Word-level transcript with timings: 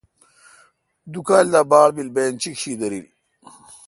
دو 1.11 1.19
کال 1.27 1.45
دا 1.53 1.61
باڑ 1.71 1.87
پیل 1.95 2.09
بہ 2.15 2.21
انچیک 2.27 2.55
شی 2.61 2.73
دریل۔ 2.79 3.07